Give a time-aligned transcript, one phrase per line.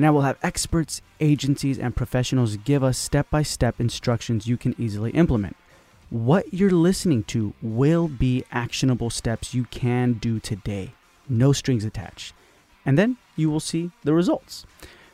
[0.00, 4.56] And I will have experts, agencies, and professionals give us step by step instructions you
[4.56, 5.58] can easily implement.
[6.08, 10.94] What you're listening to will be actionable steps you can do today,
[11.28, 12.32] no strings attached.
[12.86, 14.64] And then you will see the results.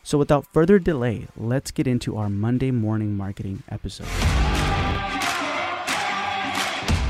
[0.04, 4.06] So, without further delay, let's get into our Monday morning marketing episode.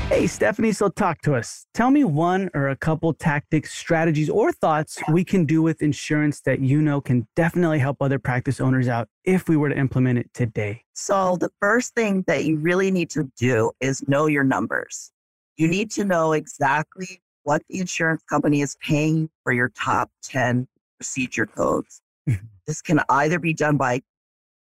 [0.09, 1.67] Hey, Stephanie, so talk to us.
[1.73, 6.39] Tell me one or a couple tactics, strategies, or thoughts we can do with insurance
[6.41, 10.17] that you know can definitely help other practice owners out if we were to implement
[10.17, 10.81] it today.
[10.93, 15.11] So, the first thing that you really need to do is know your numbers.
[15.57, 20.69] You need to know exactly what the insurance company is paying for your top 10
[20.97, 22.01] procedure codes.
[22.29, 22.45] Mm-hmm.
[22.65, 24.01] This can either be done by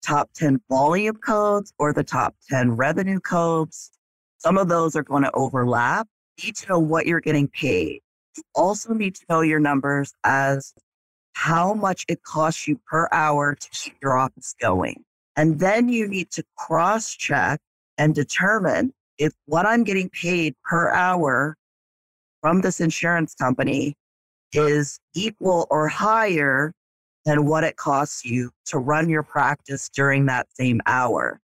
[0.03, 3.91] top 10 volume codes or the top 10 revenue codes.
[4.37, 6.07] Some of those are going to overlap.
[6.37, 8.01] You need to know what you're getting paid.
[8.37, 10.73] You also need to know your numbers as
[11.33, 15.03] how much it costs you per hour to keep your office going.
[15.35, 17.59] And then you need to cross check
[17.97, 21.55] and determine if what I'm getting paid per hour
[22.41, 23.95] from this insurance company
[24.53, 26.71] is equal or higher
[27.25, 31.39] than what it costs you to run your practice during that same hour.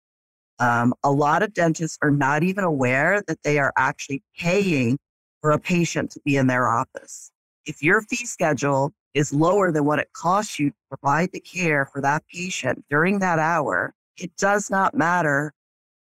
[0.59, 4.97] Um, a lot of dentists are not even aware that they are actually paying
[5.41, 7.31] for a patient to be in their office.
[7.65, 11.85] If your fee schedule is lower than what it costs you to provide the care
[11.85, 15.53] for that patient during that hour, it does not matter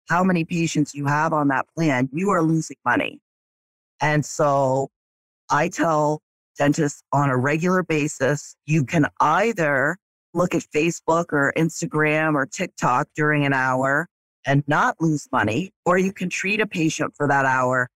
[0.09, 3.21] how many patients you have on that plan, you are losing money.
[4.01, 4.89] And so
[5.51, 6.23] I tell
[6.59, 8.57] dentists on a regular basis.
[8.67, 9.97] You can either
[10.35, 14.09] look at Facebook or Instagram or TikTok during an hour
[14.47, 17.89] and not lose money, or you can treat a patient for that hour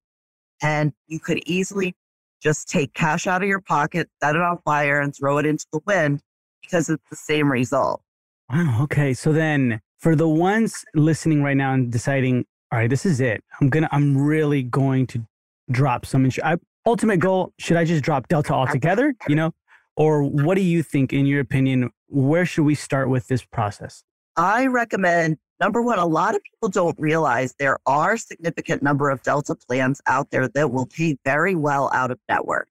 [0.62, 1.94] and you could easily
[2.42, 5.66] just take cash out of your pocket, set it on fire, and throw it into
[5.72, 6.20] the wind
[6.62, 8.02] because it's the same result.
[8.50, 8.80] Wow.
[8.82, 9.14] Okay.
[9.14, 13.42] So then for the ones listening right now and deciding, all right, this is it.
[13.60, 15.26] I'm to, I'm really going to
[15.70, 19.52] drop some insurance ultimate goal should i just drop delta altogether you know
[19.96, 24.02] or what do you think in your opinion where should we start with this process
[24.36, 29.22] i recommend number one a lot of people don't realize there are significant number of
[29.22, 32.68] delta plans out there that will pay very well out of network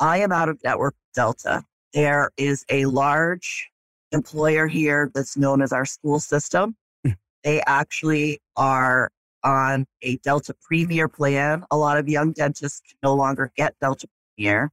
[0.00, 3.70] i am out of network delta there is a large
[4.12, 7.12] employer here that's known as our school system hmm.
[7.44, 9.10] they actually are
[9.44, 11.64] on a Delta Premier plan.
[11.70, 14.70] A lot of young dentists can no longer get Delta Premier.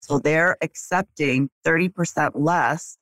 [0.00, 2.98] So they're accepting 30% less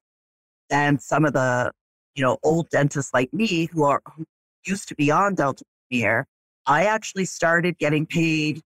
[0.68, 1.72] than some of the,
[2.20, 4.26] you know, old dentists like me who are who
[4.66, 6.26] used to be on Delta Premier.
[6.66, 8.60] I actually started getting paid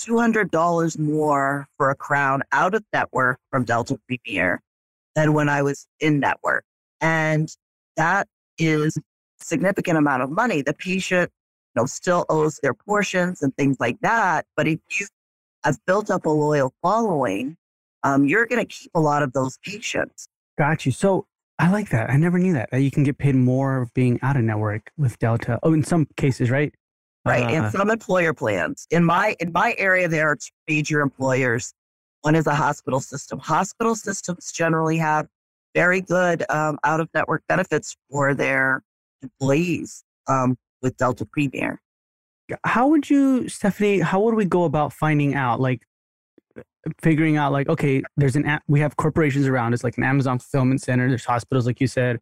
[0.00, 4.60] $200 more for a crown out of network from Delta Premier
[5.16, 6.62] than when I was in network.
[7.00, 7.48] And
[7.96, 8.96] that is
[9.40, 10.62] significant amount of money.
[10.62, 11.28] The patient
[11.74, 14.46] you know, still owes their portions and things like that.
[14.56, 15.08] But if you
[15.64, 17.56] have built up a loyal following,
[18.04, 20.28] um, you're going to keep a lot of those patients.
[20.56, 20.92] Got you.
[20.92, 21.26] So
[21.62, 22.10] I like that.
[22.10, 22.70] I never knew that.
[22.70, 25.58] That you can get paid more being out of network with Delta.
[25.62, 26.74] Oh, in some cases, right?
[27.24, 27.44] Right.
[27.44, 28.86] Uh, in some employer plans.
[28.90, 31.72] In my in my area, there are two major employers.
[32.22, 33.38] One is a hospital system.
[33.38, 35.28] Hospital systems generally have
[35.74, 38.82] very good um, out of network benefits for their
[39.22, 40.04] employees.
[40.28, 41.80] Um, with Delta Premier.
[42.64, 45.82] How would you, Stephanie, how would we go about finding out, like
[47.00, 50.82] figuring out like, okay, there's an, we have corporations around us, like an Amazon fulfillment
[50.82, 52.18] center, there's hospitals, like you said,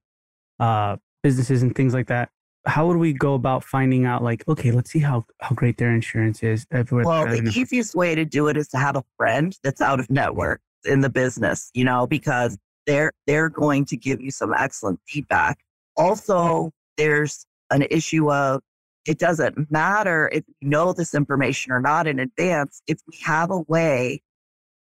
[0.59, 2.31] uh, businesses and things like that.
[2.67, 5.95] How would we go about finding out like, okay, let's see how, how great their
[5.95, 6.67] insurance is?
[7.07, 10.11] Well, the easiest way to do it is to have a friend that's out of
[10.11, 15.01] network in the business, you know, because they're, they're going to give you some excellent
[15.09, 15.61] feedback.
[15.97, 18.61] Also, there's an issue of
[19.07, 22.83] it doesn't matter if you know this information or not in advance.
[22.87, 24.23] If we have a way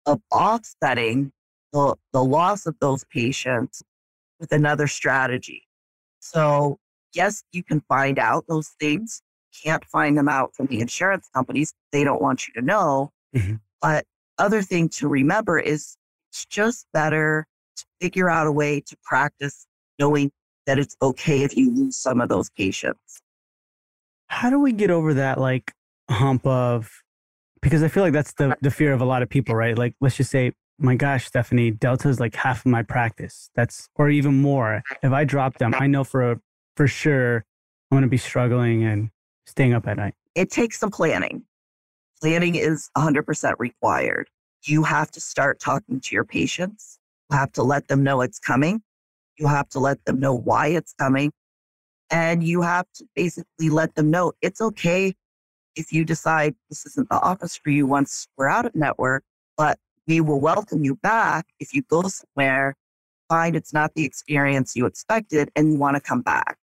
[0.06, 1.31] of offsetting
[1.74, 3.84] the, the loss of those patients
[4.40, 5.63] with another strategy.
[6.19, 6.80] So,
[7.13, 9.22] yes, you can find out those things.
[9.63, 11.74] Can't find them out from the insurance companies.
[11.92, 13.12] They don't want you to know.
[13.36, 13.56] Mm-hmm.
[13.81, 14.06] But
[14.38, 15.96] other thing to remember is
[16.31, 17.46] it's just better
[17.78, 19.66] to figure out a way to practice
[20.00, 20.31] knowing
[20.66, 23.22] that it's okay if you lose some of those patients.
[24.28, 25.72] how do we get over that like
[26.10, 26.92] hump of
[27.65, 29.75] because I feel like that's the the fear of a lot of people, right?
[29.75, 33.50] Like let's just say, my gosh, Stephanie, Delta is like half of my practice.
[33.56, 34.83] That's or even more.
[35.01, 36.39] If I drop them, I know for
[36.77, 37.44] for sure
[37.89, 39.09] I'm gonna be struggling and
[39.47, 40.13] staying up at night.
[40.35, 41.41] It takes some planning.
[42.21, 44.29] Planning is 100% required.
[44.63, 47.00] You have to start talking to your patients.
[47.31, 48.83] You have to let them know it's coming.
[49.39, 51.31] You have to let them know why it's coming.
[52.12, 55.15] And you have to basically let them know it's okay
[55.75, 59.24] if you decide this isn't the office for you once we're out of network,
[59.57, 59.77] but
[60.07, 62.75] we will welcome you back if you go somewhere,
[63.27, 66.57] find it's not the experience you expected, and you want to come back.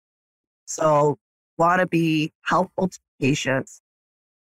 [0.65, 1.17] So,
[1.57, 3.81] want to be helpful to patients,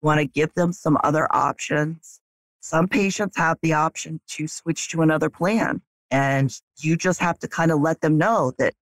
[0.02, 2.20] want to give them some other options.
[2.60, 5.80] Some patients have the option to switch to another plan,
[6.10, 8.74] and you just have to kind of let them know that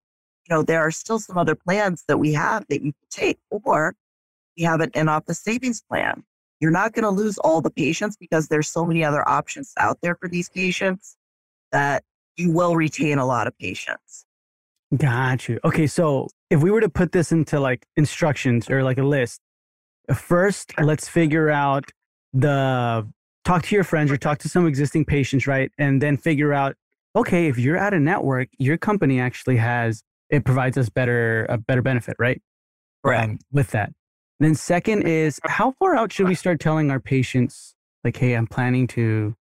[0.48, 3.38] you know, there are still some other plans that we have that you can take,
[3.50, 3.94] or
[4.56, 6.22] we have an in office savings plan.
[6.60, 9.98] You're not going to lose all the patients because there's so many other options out
[10.02, 11.16] there for these patients
[11.72, 12.02] that
[12.36, 14.24] you will retain a lot of patients.
[14.96, 15.58] Got you.
[15.64, 15.86] Okay.
[15.86, 19.40] So if we were to put this into like instructions or like a list,
[20.14, 21.90] first, let's figure out
[22.32, 23.06] the
[23.44, 25.70] talk to your friends or talk to some existing patients, right?
[25.78, 26.76] And then figure out,
[27.14, 31.58] okay, if you're at a network, your company actually has it provides us better a
[31.58, 32.40] better benefit, right?
[33.04, 33.24] Right.
[33.24, 33.92] Um, with that.
[34.38, 37.74] Then second is how far out should we start telling our patients
[38.04, 39.34] like, hey, I'm planning to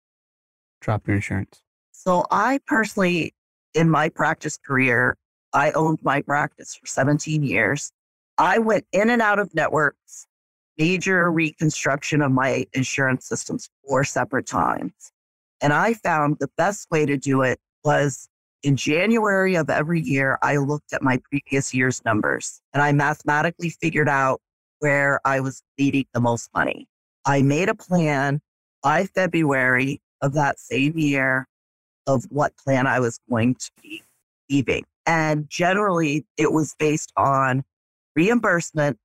[0.80, 1.62] drop your insurance?
[1.90, 3.34] So I personally,
[3.74, 5.16] in my practice career,
[5.52, 7.90] I owned my practice for 17 years.
[8.38, 10.26] I went in and out of networks,
[10.78, 14.92] major reconstruction of my insurance systems four separate times.
[15.60, 18.28] And I found the best way to do it was
[18.62, 23.70] in January of every year, I looked at my previous year's numbers and I mathematically
[23.70, 24.40] figured out
[24.80, 26.86] where I was needing the most money.
[27.26, 28.40] I made a plan
[28.82, 31.46] by February of that same year
[32.06, 34.02] of what plan I was going to be
[34.50, 34.84] leaving.
[35.06, 37.64] And generally, it was based on
[38.14, 38.98] reimbursement,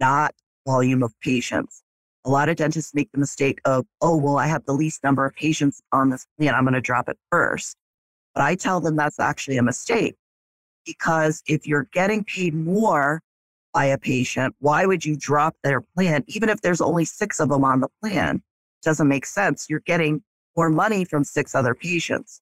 [0.00, 0.34] not
[0.66, 1.82] volume of patients.
[2.24, 5.24] A lot of dentists make the mistake of, oh, well, I have the least number
[5.24, 6.54] of patients on this plan.
[6.54, 7.76] I'm going to drop it first.
[8.34, 10.16] But I tell them that's actually a mistake
[10.84, 13.22] because if you're getting paid more
[13.76, 16.24] by a patient, why would you drop their plan?
[16.28, 19.66] Even if there's only six of them on the plan, it doesn't make sense.
[19.68, 20.22] You're getting
[20.56, 22.40] more money from six other patients.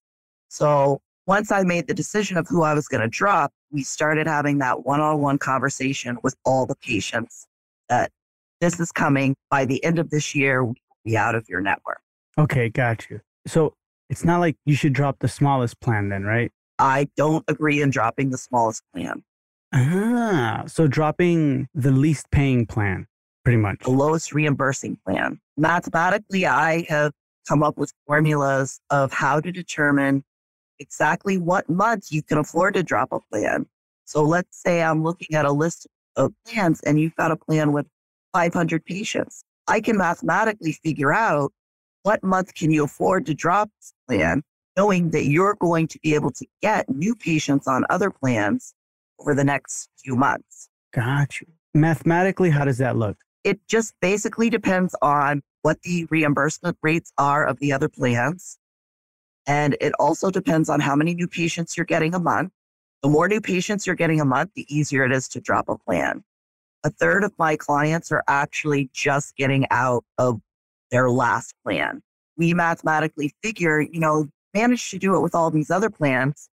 [0.48, 4.28] So once I made the decision of who I was going to drop, we started
[4.28, 7.48] having that one on one conversation with all the patients
[7.88, 8.12] that
[8.60, 11.98] this is coming by the end of this year, we'll be out of your network.
[12.38, 13.20] Okay, got you.
[13.44, 13.74] So
[14.08, 16.52] it's not like you should drop the smallest plan then, right?
[16.78, 19.24] I don't agree in dropping the smallest plan.
[19.76, 23.08] Ah, so dropping the least paying plan,
[23.42, 23.80] pretty much.
[23.80, 25.40] The lowest reimbursing plan.
[25.56, 27.10] Mathematically, I have
[27.48, 30.22] come up with formulas of how to determine
[30.78, 33.66] exactly what month you can afford to drop a plan.
[34.04, 37.72] So let's say I'm looking at a list of plans and you've got a plan
[37.72, 37.86] with
[38.32, 39.42] 500 patients.
[39.66, 41.52] I can mathematically figure out
[42.04, 44.44] what month can you afford to drop this plan,
[44.76, 48.72] knowing that you're going to be able to get new patients on other plans
[49.18, 50.68] over the next few months?
[50.92, 51.46] Got you.
[51.74, 53.16] Mathematically, how does that look?
[53.42, 58.58] It just basically depends on what the reimbursement rates are of the other plans.
[59.46, 62.52] And it also depends on how many new patients you're getting a month.
[63.02, 65.76] The more new patients you're getting a month, the easier it is to drop a
[65.76, 66.24] plan.
[66.84, 70.40] A third of my clients are actually just getting out of
[70.90, 72.02] their last plan.
[72.36, 76.48] We mathematically figure, you know, managed to do it with all these other plans,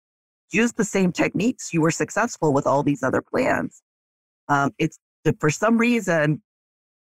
[0.52, 1.74] use the same techniques.
[1.74, 3.82] You were successful with all these other plans.
[4.48, 5.00] Um, it's
[5.40, 6.42] for some reason,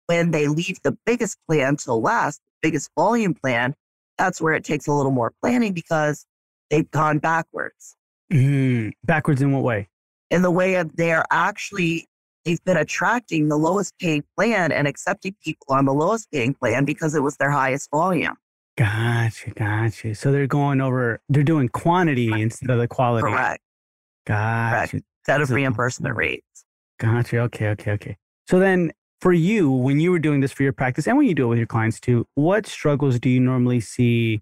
[0.07, 3.75] when they leave the biggest plan to last, the biggest volume plan,
[4.19, 6.27] that's where it takes a little more planning because
[6.71, 7.97] they've gone backwards.
[8.33, 9.89] Mm, backwards in what way?
[10.31, 12.07] In the way of they're actually
[12.45, 16.85] they've been attracting the lowest paying plan and accepting people on the lowest paying plan
[16.85, 18.37] because it was their highest volume.
[18.81, 20.15] Gotcha, gotcha.
[20.15, 23.29] So they're going over, they're doing quantity instead of the quality.
[23.29, 23.63] Correct.
[24.27, 24.93] Gotcha.
[24.93, 25.05] Correct.
[25.19, 26.65] Instead of so, reimbursement rates.
[26.99, 27.41] Gotcha.
[27.41, 28.17] Okay, okay, okay.
[28.49, 31.35] So then for you, when you were doing this for your practice and when you
[31.35, 34.41] do it with your clients too, what struggles do you normally see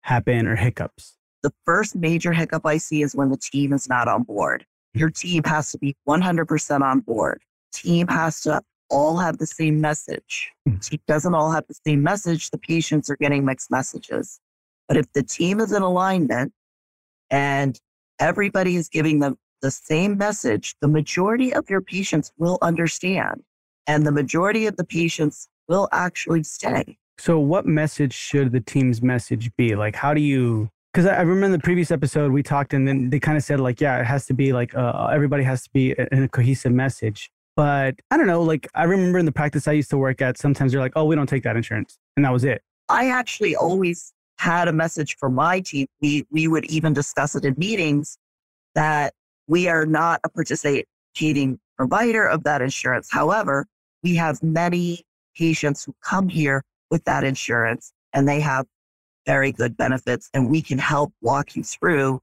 [0.00, 1.18] happen or hiccups?
[1.42, 4.64] The first major hiccup I see is when the team is not on board.
[4.94, 7.42] Your team has to be 100% on board.
[7.74, 10.50] Team has to all have the same message.
[10.68, 10.76] Hmm.
[10.76, 12.50] Team doesn't all have the same message.
[12.50, 14.40] The patients are getting mixed messages.
[14.88, 16.52] But if the team is in alignment
[17.30, 17.78] and
[18.18, 23.42] everybody is giving them the same message, the majority of your patients will understand.
[23.86, 26.98] And the majority of the patients will actually stay.
[27.18, 29.74] So, what message should the team's message be?
[29.76, 30.68] Like, how do you?
[30.92, 33.80] Because I remember the previous episode we talked, and then they kind of said like,
[33.80, 37.30] yeah, it has to be like uh, everybody has to be in a cohesive message.
[37.56, 38.42] But I don't know.
[38.42, 41.04] Like, I remember in the practice I used to work at, sometimes they're like, oh,
[41.04, 42.62] we don't take that insurance, and that was it.
[42.88, 45.86] I actually always had a message for my team.
[46.02, 48.18] We we would even discuss it in meetings
[48.74, 49.14] that
[49.46, 53.08] we are not a participating provider of that insurance.
[53.10, 53.66] However,
[54.02, 55.04] we have many
[55.36, 58.66] patients who come here with that insurance and they have
[59.26, 62.20] very good benefits and we can help walk you through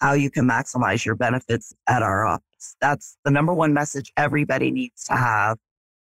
[0.00, 2.42] how you can maximize your benefits at our office.
[2.80, 5.58] That's the number one message everybody needs to have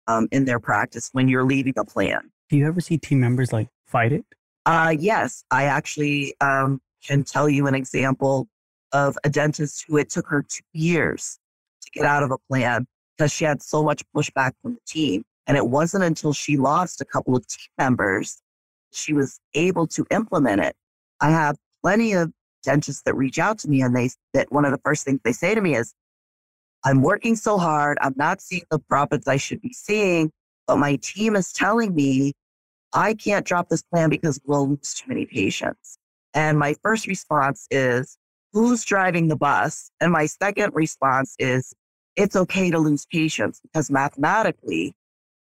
[0.08, 2.32] um, in their practice when you're leaving a plan.
[2.50, 4.26] Do you ever see team members like fight it?
[4.66, 8.48] Uh, yes, I actually um, can tell you an example
[8.92, 11.40] of a dentist who it took her two years
[11.82, 12.88] to get out of a plan
[13.18, 15.24] because she had so much pushback from the team.
[15.46, 18.42] And it wasn't until she lost a couple of team members
[18.92, 20.76] she was able to implement it.
[21.22, 22.32] I have plenty of
[22.64, 25.32] dentists that reach out to me and they that one of the first things they
[25.32, 25.94] say to me is,
[26.88, 30.32] I'm working so hard, I'm not seeing the profits I should be seeing,
[30.68, 32.32] but my team is telling me
[32.94, 35.98] I can't drop this plan because we'll lose too many patients.
[36.34, 38.18] And my first response is,
[38.54, 39.92] who's driving the bus?
[40.00, 41.74] And my second response is,
[42.16, 44.96] it's okay to lose patients because mathematically,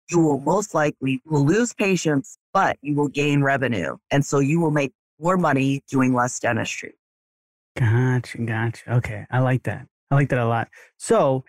[0.10, 3.98] you will most likely will lose patients, but you will gain revenue.
[4.10, 6.96] And so you will make more money doing less dentistry.
[7.78, 8.40] Gotcha.
[8.40, 8.96] Gotcha.
[8.96, 9.28] Okay.
[9.30, 9.86] I like that.
[10.12, 10.68] I like that a lot.
[10.98, 11.44] So,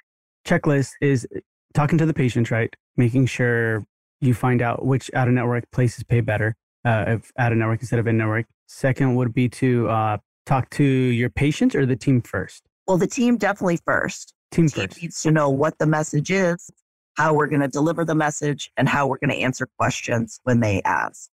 [0.46, 1.40] checklist is uh,
[1.74, 2.74] talking to the patient, right?
[2.96, 3.84] Making sure
[4.20, 7.80] you find out which out of network places pay better, uh, if out of network
[7.80, 8.46] instead of in network.
[8.66, 12.62] Second would be to uh, talk to your patients or the team first.
[12.86, 14.32] Well, the team definitely first.
[14.50, 16.70] Team, team first needs to know what the message is,
[17.16, 20.60] how we're going to deliver the message, and how we're going to answer questions when
[20.60, 21.28] they ask.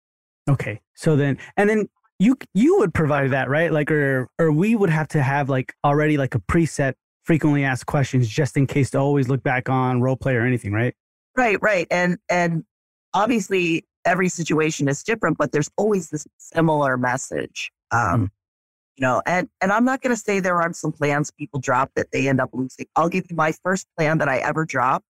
[0.51, 0.81] Okay.
[0.95, 1.89] So then, and then
[2.19, 3.73] you you would provide that, right?
[3.73, 7.87] Like, or or we would have to have like already like a preset frequently asked
[7.87, 10.95] questions just in case to always look back on role play or anything, right?
[11.37, 11.87] Right, right.
[11.91, 12.65] And and
[13.15, 17.71] obviously every situation is different, but there's always this similar message.
[17.91, 18.31] Um, mm.
[18.97, 21.91] You know, and and I'm not going to say there aren't some plans people drop
[21.97, 22.87] that they end up losing.
[22.95, 25.07] I'll give you my first plan that I ever dropped.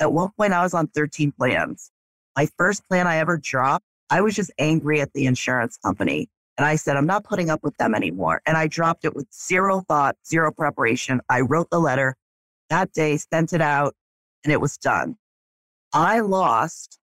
[0.00, 1.90] At one point, I was on 13 plans.
[2.36, 6.28] My first plan I ever dropped, I was just angry at the insurance company.
[6.58, 8.42] And I said, I'm not putting up with them anymore.
[8.44, 11.20] And I dropped it with zero thought, zero preparation.
[11.30, 12.16] I wrote the letter
[12.68, 13.94] that day, sent it out,
[14.44, 15.16] and it was done.
[15.92, 16.98] I lost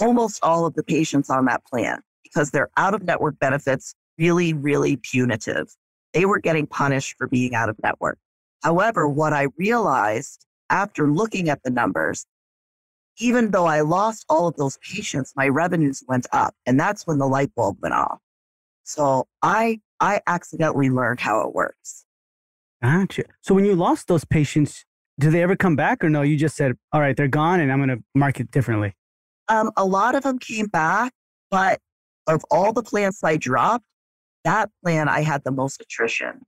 [0.00, 4.54] almost all of the patients on that plan because their out of network benefits really,
[4.54, 5.68] really punitive.
[6.14, 8.18] They were getting punished for being out of network.
[8.62, 12.26] However, what I realized after looking at the numbers,
[13.18, 16.54] even though I lost all of those patients, my revenues went up.
[16.64, 18.18] And that's when the light bulb went off.
[18.86, 22.04] So I I accidentally learned how it works.
[22.82, 23.24] Gotcha.
[23.40, 24.84] So when you lost those patients,
[25.18, 26.22] do they ever come back or no?
[26.22, 28.94] You just said, all right, they're gone and I'm going to mark it differently.
[29.48, 31.12] Um, a lot of them came back,
[31.50, 31.80] but
[32.26, 33.84] of all the plants I dropped,
[34.44, 36.42] that plan I had the most attrition.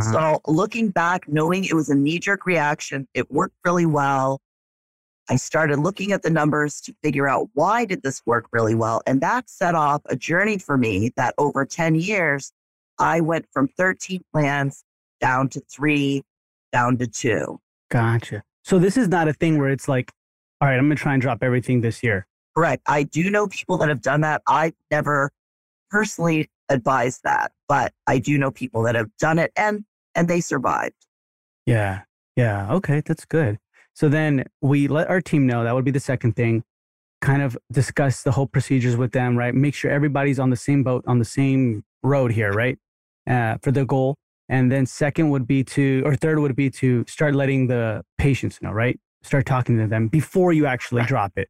[0.00, 4.40] So looking back, knowing it was a knee jerk reaction, it worked really well.
[5.28, 9.02] I started looking at the numbers to figure out why did this work really well.
[9.06, 12.52] And that set off a journey for me that over 10 years,
[12.98, 14.84] I went from 13 plans
[15.20, 16.22] down to three,
[16.72, 17.58] down to two.
[17.90, 18.42] Gotcha.
[18.62, 20.12] So this is not a thing where it's like,
[20.60, 22.26] all right, I'm going to try and drop everything this year.
[22.56, 22.82] Correct.
[22.86, 24.42] I do know people that have done that.
[24.46, 25.30] I never
[25.90, 30.40] personally advised that, but I do know people that have done it and and they
[30.40, 30.94] survived.
[31.66, 32.02] Yeah.
[32.36, 32.72] Yeah.
[32.72, 33.58] Okay, that's good.
[33.94, 36.64] So then we let our team know that would be the second thing.
[37.20, 39.54] Kind of discuss the whole procedures with them, right?
[39.54, 42.76] Make sure everybody's on the same boat, on the same road here, right?
[43.28, 44.16] Uh, for the goal.
[44.48, 48.60] And then second would be to, or third would be to start letting the patients
[48.60, 49.00] know, right?
[49.22, 51.08] Start talking to them before you actually right.
[51.08, 51.48] drop it.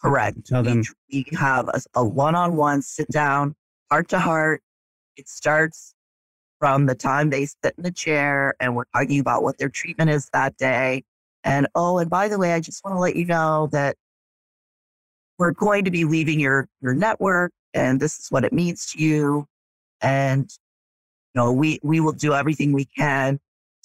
[0.00, 0.46] Correct.
[0.46, 0.82] Tell them.
[1.10, 3.56] We, we have a one on one sit down,
[3.90, 4.62] heart to heart.
[5.16, 5.94] It starts
[6.60, 10.10] from the time they sit in the chair and we're talking about what their treatment
[10.10, 11.02] is that day.
[11.44, 13.96] And oh, and by the way, I just want to let you know that
[15.38, 19.02] we're going to be leaving your, your network and this is what it means to
[19.02, 19.46] you.
[20.00, 20.50] And
[21.34, 23.40] you know, we we will do everything we can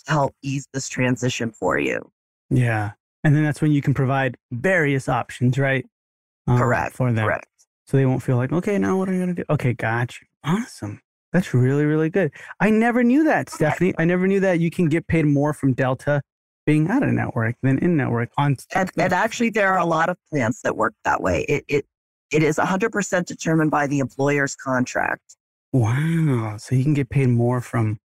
[0.05, 2.11] to help ease this transition for you.
[2.49, 2.91] Yeah.
[3.23, 5.85] And then that's when you can provide various options, right?
[6.47, 6.95] Um, correct.
[6.95, 7.25] For them.
[7.25, 7.47] Correct.
[7.87, 9.45] So they won't feel like, okay, now what are you going to do?
[9.49, 10.25] Okay, gotcha.
[10.43, 11.01] Awesome.
[11.33, 12.31] That's really, really good.
[12.59, 13.93] I never knew that, Stephanie.
[13.97, 16.21] I never knew that you can get paid more from Delta
[16.67, 20.09] being out of network than in network on and, and actually there are a lot
[20.09, 21.43] of plans that work that way.
[21.47, 21.85] It it
[22.29, 25.37] it is 100% determined by the employer's contract.
[25.71, 26.57] Wow.
[26.57, 27.99] So you can get paid more from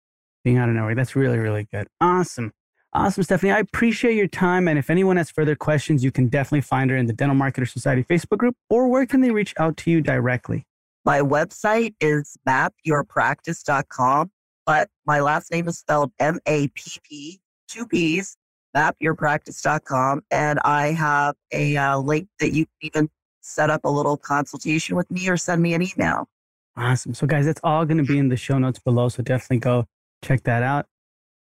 [0.42, 0.96] being out of network.
[0.96, 1.86] That's really really good.
[2.00, 2.52] Awesome.
[2.92, 3.52] Awesome stephanie.
[3.52, 6.96] I appreciate your time and if anyone has further questions you can definitely find her
[6.96, 10.00] in the dental marketer society facebook group or where can they reach out to you
[10.00, 10.66] directly?
[11.04, 14.32] My website is mappyourpractice.com
[14.66, 18.36] but my last name is spelled m-a-p-p two p's
[18.76, 20.22] mappyourpractice.com.
[20.30, 23.10] And I have a uh, link that you can even
[23.40, 26.28] set up a little consultation with me or send me an email.
[26.76, 27.14] Awesome.
[27.14, 29.08] So, guys, that's all going to be in the show notes below.
[29.08, 29.86] So, definitely go
[30.22, 30.86] check that out.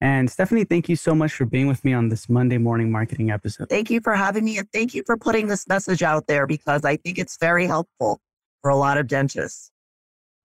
[0.01, 3.31] And Stephanie, thank you so much for being with me on this Monday morning marketing
[3.31, 3.71] episode.
[3.71, 4.59] Thank you for having me.
[4.59, 8.21] And thank you for putting this message out there because I think it's very helpful
[8.61, 9.71] for a lot of dentists.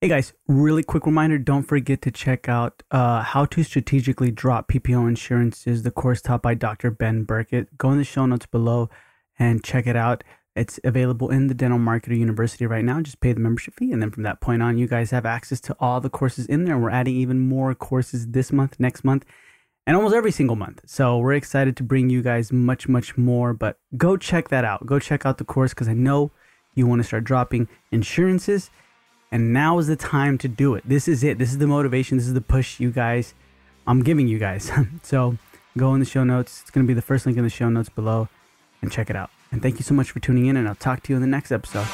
[0.03, 4.67] Hey guys, really quick reminder don't forget to check out uh, How to Strategically Drop
[4.67, 6.89] PPO Insurances, the course taught by Dr.
[6.89, 7.77] Ben Burkett.
[7.77, 8.89] Go in the show notes below
[9.37, 10.23] and check it out.
[10.55, 12.99] It's available in the Dental Marketer University right now.
[13.01, 13.91] Just pay the membership fee.
[13.91, 16.65] And then from that point on, you guys have access to all the courses in
[16.65, 16.79] there.
[16.79, 19.23] We're adding even more courses this month, next month,
[19.85, 20.81] and almost every single month.
[20.87, 23.53] So we're excited to bring you guys much, much more.
[23.53, 24.83] But go check that out.
[24.83, 26.31] Go check out the course because I know
[26.73, 28.71] you want to start dropping insurances
[29.31, 30.83] and now is the time to do it.
[30.85, 31.37] This is it.
[31.37, 32.17] This is the motivation.
[32.17, 33.33] This is the push you guys,
[33.87, 34.71] I'm giving you guys.
[35.03, 35.37] so
[35.77, 36.61] go in the show notes.
[36.61, 38.29] It's going to be the first link in the show notes below
[38.81, 39.29] and check it out.
[39.51, 41.27] And thank you so much for tuning in, and I'll talk to you in the
[41.27, 41.87] next episode.